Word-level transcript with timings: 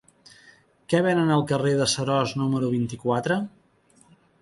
Què 0.93 1.01
venen 1.09 1.35
al 1.35 1.45
carrer 1.53 1.75
de 1.83 1.89
Seròs 1.93 2.35
número 2.43 2.73
vint-i-quatre? 2.75 3.43